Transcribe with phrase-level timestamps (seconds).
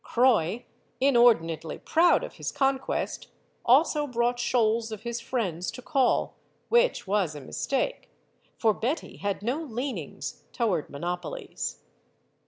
[0.03, 0.65] Croix,
[0.99, 3.27] inordinately proud of his conquest,
[3.63, 6.35] also brought shoals of his friends to call,
[6.69, 8.09] which was a mistake;
[8.57, 11.83] for Betty had no leanings toward monopolies.